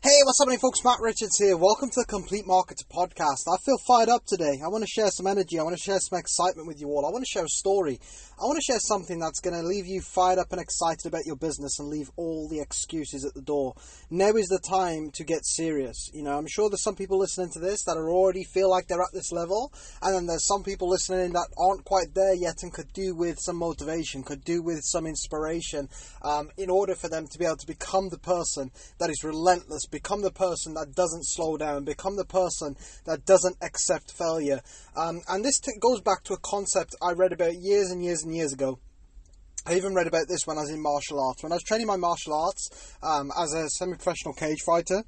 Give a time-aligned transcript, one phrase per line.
[0.00, 0.84] Hey, what's happening, folks?
[0.84, 1.56] Matt Richards here.
[1.56, 3.50] Welcome to the Complete Marketer podcast.
[3.52, 4.60] I feel fired up today.
[4.64, 5.58] I want to share some energy.
[5.58, 7.04] I want to share some excitement with you all.
[7.04, 7.98] I want to share a story.
[8.40, 11.26] I want to share something that's going to leave you fired up and excited about
[11.26, 13.74] your business and leave all the excuses at the door.
[14.08, 16.08] Now is the time to get serious.
[16.14, 18.86] You know, I'm sure there's some people listening to this that are already feel like
[18.86, 22.62] they're at this level, and then there's some people listening that aren't quite there yet
[22.62, 25.88] and could do with some motivation, could do with some inspiration,
[26.22, 28.70] um, in order for them to be able to become the person
[29.00, 33.56] that is relentless become the person that doesn't slow down, become the person that doesn't
[33.62, 34.60] accept failure.
[34.96, 38.22] Um, and this t- goes back to a concept I read about years and years
[38.22, 38.78] and years ago.
[39.66, 41.42] I even read about this when I was in martial arts.
[41.42, 45.02] When I was training my martial arts um, as a semi professional cage fighter,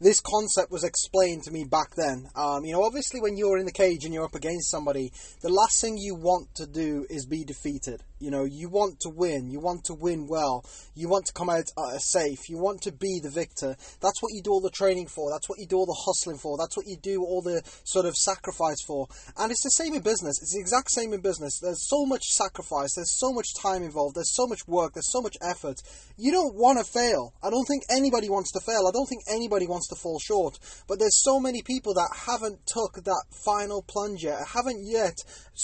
[0.00, 2.28] this concept was explained to me back then.
[2.34, 5.50] Um, you know, obviously, when you're in the cage and you're up against somebody, the
[5.50, 8.02] last thing you want to do is be defeated.
[8.20, 9.50] You know, you want to win.
[9.50, 10.62] You want to win well.
[10.94, 12.50] You want to come out uh, safe.
[12.50, 13.74] You want to be the victor.
[14.00, 15.30] That's what you do all the training for.
[15.30, 16.58] That's what you do all the hustling for.
[16.58, 19.08] That's what you do all the sort of sacrifice for.
[19.38, 20.36] And it's the same in business.
[20.42, 21.60] It's the exact same in business.
[21.60, 22.94] There's so much sacrifice.
[22.94, 24.16] There's so much time involved.
[24.16, 24.92] There's so much work.
[24.92, 25.80] There's so much effort.
[26.18, 27.32] You don't want to fail.
[27.42, 28.84] I don't think anybody wants to fail.
[28.86, 30.58] I don't think anybody wants to fall short.
[30.86, 35.16] But there's so many people that haven't took that final plunge yet, haven't yet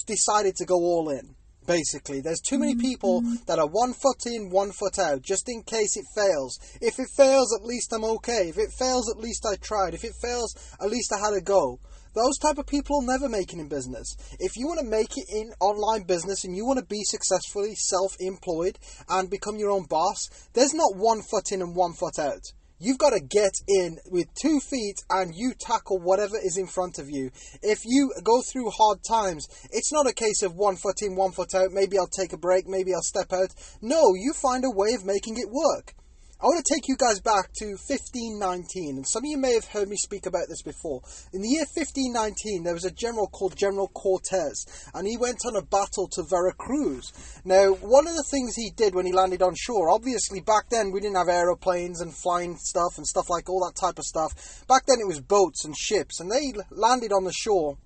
[0.07, 1.37] decided to go all in
[1.67, 2.21] basically.
[2.21, 2.81] There's too many mm-hmm.
[2.81, 6.59] people that are one foot in, one foot out, just in case it fails.
[6.81, 8.49] If it fails, at least I'm okay.
[8.49, 9.95] If it fails, at least I tried.
[9.95, 11.79] If it fails, at least I had a go.
[12.15, 14.17] Those type of people will never make it in business.
[14.41, 17.75] If you want to make it in online business and you want to be successfully
[17.75, 18.79] self-employed
[19.11, 22.41] and become your own boss, there's not one foot in and one foot out.
[22.79, 26.99] You've got to get in with two feet and you tackle whatever is in front
[26.99, 27.31] of you.
[27.63, 31.33] If you go through hard times, it's not a case of one foot in, one
[31.33, 31.73] foot out.
[31.73, 33.55] Maybe I'll take a break, maybe I'll step out.
[33.81, 35.95] No, you find a way of making it work.
[36.39, 39.65] I want to take you guys back to 1519, and some of you may have
[39.65, 41.01] heard me speak about this before.
[41.33, 45.57] In the year 1519, there was a general called General Cortez, and he went on
[45.57, 47.41] a battle to Veracruz.
[47.47, 50.93] Now, one of the things he did when he landed on shore, obviously back then
[50.93, 54.63] we didn't have aeroplanes and flying stuff and stuff like all that type of stuff.
[54.69, 57.79] Back then it was boats and ships, and they landed on the shore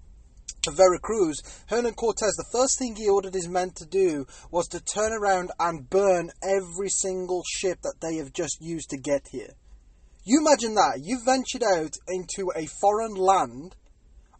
[0.66, 4.80] of Veracruz, Hernan Cortez, the first thing he ordered his men to do was to
[4.80, 9.54] turn around and burn every single ship that they have just used to get here.
[10.24, 11.00] You imagine that.
[11.02, 13.74] You've ventured out into a foreign land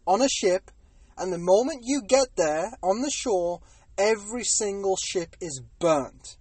[0.05, 0.71] on a ship,
[1.17, 3.61] and the moment you get there on the shore,
[3.97, 6.37] every single ship is burnt.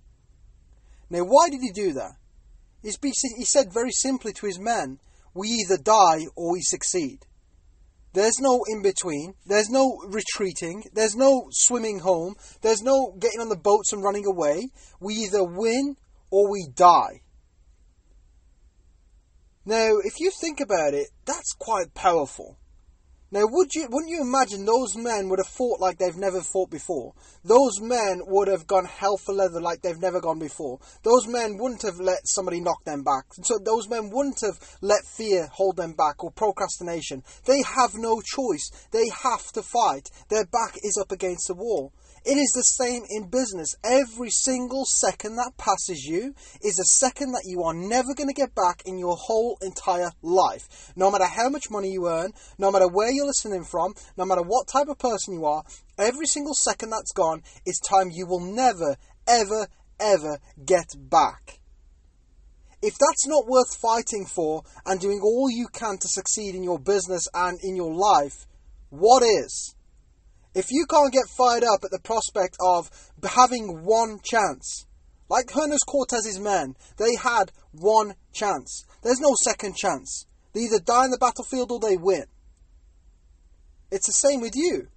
[1.08, 2.12] Now, why did he do that?
[2.82, 5.00] He said very simply to his men,
[5.34, 7.26] We either die or we succeed.
[8.12, 9.34] There's no in between.
[9.46, 10.84] There's no retreating.
[10.92, 12.34] There's no swimming home.
[12.60, 14.68] There's no getting on the boats and running away.
[15.00, 15.96] We either win
[16.30, 17.22] or we die.
[19.64, 22.58] Now, if you think about it, that's quite powerful.
[23.32, 26.68] Now, would you, wouldn't you imagine those men would have fought like they've never fought
[26.68, 27.14] before?
[27.44, 30.80] Those men would have gone hell for leather like they've never gone before.
[31.04, 33.26] Those men wouldn't have let somebody knock them back.
[33.42, 37.22] So those men wouldn't have let fear hold them back or procrastination.
[37.44, 38.68] They have no choice.
[38.90, 40.10] They have to fight.
[40.28, 41.92] Their back is up against the wall.
[42.24, 43.74] It is the same in business.
[43.82, 48.34] Every single second that passes you is a second that you are never going to
[48.34, 50.92] get back in your whole entire life.
[50.96, 54.42] No matter how much money you earn, no matter where you're listening from, no matter
[54.42, 55.64] what type of person you are,
[55.96, 59.66] every single second that's gone is time you will never, ever,
[59.98, 61.60] ever get back.
[62.82, 66.78] If that's not worth fighting for and doing all you can to succeed in your
[66.78, 68.46] business and in your life,
[68.90, 69.74] what is?
[70.54, 72.90] If you can't get fired up at the prospect of
[73.22, 74.86] having one chance,
[75.28, 78.84] like Hernan Cortez's men, they had one chance.
[79.02, 80.26] There's no second chance.
[80.52, 82.24] They either die in the battlefield or they win.
[83.92, 84.88] It's the same with you.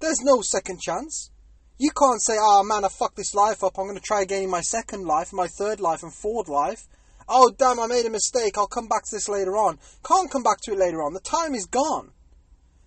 [0.00, 1.30] There's no second chance.
[1.78, 3.78] You can't say, oh man, I fucked this life up.
[3.78, 6.86] I'm going to try again in my second life, my third life, and fourth life.
[7.28, 8.58] Oh damn, I made a mistake.
[8.58, 9.78] I'll come back to this later on.
[10.04, 11.14] Can't come back to it later on.
[11.14, 12.10] The time is gone.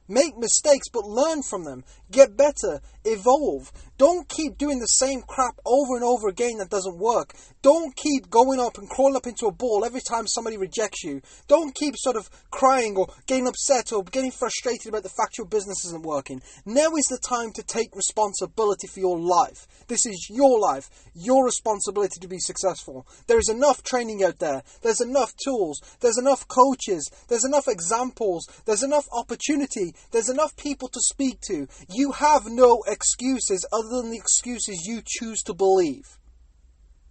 [0.07, 1.83] Make mistakes, but learn from them.
[2.11, 2.81] Get better.
[3.03, 3.71] Evolve.
[3.97, 7.33] Don't keep doing the same crap over and over again that doesn't work.
[7.61, 11.21] Don't keep going up and crawling up into a ball every time somebody rejects you.
[11.47, 15.47] Don't keep sort of crying or getting upset or getting frustrated about the fact your
[15.47, 16.41] business isn't working.
[16.65, 19.65] Now is the time to take responsibility for your life.
[19.87, 23.07] This is your life, your responsibility to be successful.
[23.27, 24.61] There is enough training out there.
[24.81, 25.81] There's enough tools.
[26.01, 27.09] There's enough coaches.
[27.27, 28.47] There's enough examples.
[28.65, 31.67] There's enough opportunity there's enough people to speak to.
[31.89, 36.17] You have no excuses other than the excuses you choose to believe.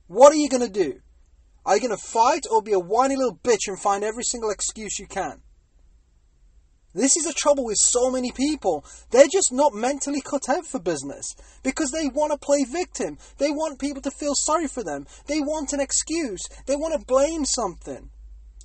[0.07, 1.01] What are you going to do?
[1.67, 4.51] Are you going to fight or be a whiny little bitch and find every single
[4.51, 5.41] excuse you can?
[6.95, 8.85] This is the trouble with so many people.
[9.11, 11.35] They're just not mentally cut out for business
[11.65, 13.19] because they want to play victim.
[13.39, 15.07] They want people to feel sorry for them.
[15.27, 16.43] They want an excuse.
[16.67, 18.11] They want to blame something.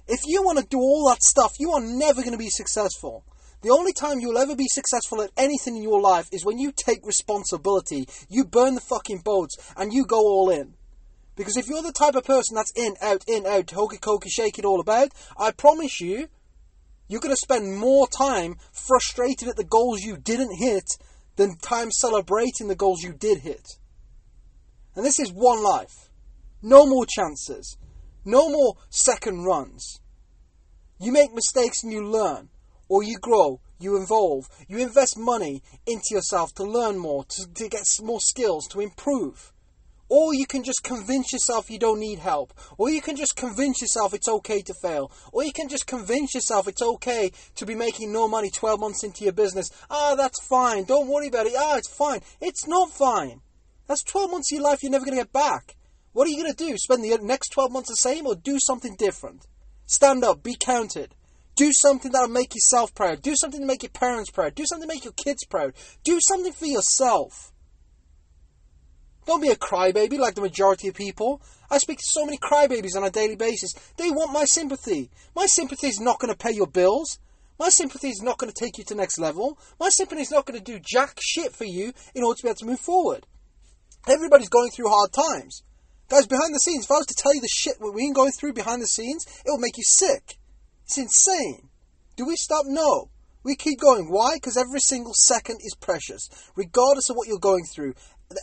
[0.08, 3.24] If you want to do all that stuff, you are never going to be successful.
[3.62, 6.72] The only time you'll ever be successful at anything in your life is when you
[6.72, 10.76] take responsibility, you burn the fucking boats, and you go all in.
[11.36, 14.60] Because if you're the type of person that's in, out, in, out, hokey cokey, shake
[14.60, 16.30] it all about, I promise you,
[17.08, 20.98] you're going to spend more time frustrated at the goals you didn't hit
[21.36, 23.78] than time celebrating the goals you did hit.
[24.96, 26.10] And this is one life.
[26.62, 27.78] No more chances.
[28.26, 30.02] No more second runs.
[31.00, 32.50] You make mistakes and you learn,
[32.90, 37.70] or you grow, you evolve, you invest money into yourself to learn more, to, to
[37.70, 39.54] get more skills, to improve.
[40.10, 42.52] Or you can just convince yourself you don't need help.
[42.80, 45.12] Or you can just convince yourself it's okay to fail.
[45.32, 49.04] Or you can just convince yourself it's okay to be making no money 12 months
[49.04, 49.70] into your business.
[49.88, 50.86] Ah, that's fine.
[50.86, 51.54] Don't worry about it.
[51.56, 52.22] Ah, it's fine.
[52.42, 53.42] It's not fine.
[53.86, 55.76] That's 12 months of your life you're never going to get back.
[56.14, 56.76] What are you going to do?
[56.78, 59.46] Spend the next 12 months the same or do something different?
[59.86, 60.42] Stand up.
[60.42, 61.14] Be counted.
[61.60, 63.22] Do something that'll make yourself proud.
[63.22, 64.56] Do something to make your parents proud.
[64.56, 65.74] Do something to make your kids proud.
[66.06, 67.52] Do something for yourself.
[69.26, 71.42] Don't be a crybaby like the majority of people.
[71.70, 73.74] I speak to so many crybabies on a daily basis.
[73.98, 75.12] They want my sympathy.
[75.36, 77.20] My sympathy is not going to pay your bills.
[77.60, 79.60] My sympathy is not going to take you to next level.
[79.82, 82.50] My sympathy is not going to do jack shit for you in order to be
[82.52, 83.28] able to move forward.
[84.08, 85.64] Everybody's going through hard times.
[86.08, 88.32] Guys, behind the scenes, if I was to tell you the shit we've been going
[88.32, 90.39] through behind the scenes, it would make you sick.
[90.90, 91.70] It's insane.
[92.16, 92.66] Do we stop?
[92.66, 93.12] No.
[93.44, 94.10] We keep going.
[94.10, 94.38] Why?
[94.38, 96.28] Because every single second is precious.
[96.56, 97.94] Regardless of what you're going through,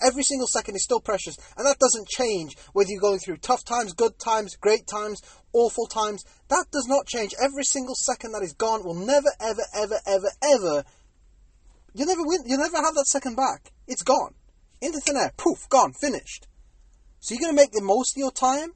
[0.01, 3.65] every single second is still precious, and that doesn't change whether you're going through tough
[3.65, 5.21] times, good times, great times,
[5.53, 6.25] awful times.
[6.47, 7.35] That does not change.
[7.43, 10.85] Every single second that is gone will never, ever, ever, ever, ever.
[11.95, 12.45] You'll never win.
[12.47, 13.73] You'll never have that second back.
[13.89, 14.35] It's gone
[14.81, 15.33] into thin air.
[15.37, 16.47] Poof, gone, finished.
[17.19, 18.71] So you're going to make the most of your time,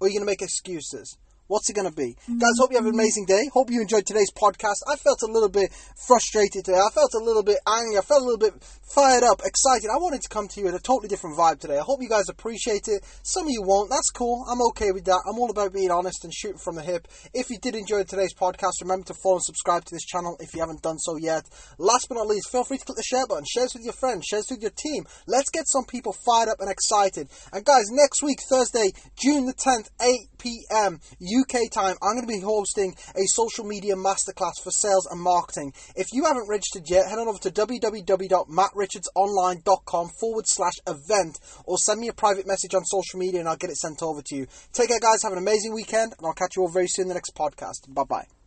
[0.00, 1.18] or you're going to make excuses.
[1.48, 2.16] What's it going to be?
[2.22, 2.38] Mm-hmm.
[2.38, 3.42] Guys, hope you have an amazing day.
[3.52, 4.80] Hope you enjoyed today's podcast.
[4.88, 5.72] I felt a little bit
[6.06, 6.78] frustrated today.
[6.78, 7.98] I felt a little bit angry.
[7.98, 8.54] I felt a little bit
[8.94, 9.90] fired up, excited.
[9.90, 11.78] I wanted to come to you with a totally different vibe today.
[11.78, 13.04] I hope you guys appreciate it.
[13.22, 13.90] Some of you won't.
[13.90, 14.44] That's cool.
[14.48, 15.22] I'm okay with that.
[15.28, 17.08] I'm all about being honest and shooting from the hip.
[17.34, 20.54] If you did enjoy today's podcast, remember to follow and subscribe to this channel if
[20.54, 21.44] you haven't done so yet.
[21.78, 23.44] Last but not least, feel free to click the share button.
[23.50, 24.26] Share this with your friends.
[24.28, 25.04] Share this with your team.
[25.26, 27.28] Let's get some people fired up and excited.
[27.52, 31.00] And guys, next week, Thursday, June the 10th, 8 p.m.
[31.40, 35.74] UK time, I'm going to be hosting a social media masterclass for sales and marketing.
[35.96, 42.00] If you haven't registered yet, head on over to www.mattrichardsonline.com forward slash event or send
[42.00, 44.46] me a private message on social media and I'll get it sent over to you.
[44.72, 45.22] Take care, guys.
[45.22, 47.88] Have an amazing weekend, and I'll catch you all very soon in the next podcast.
[47.88, 48.41] Bye bye.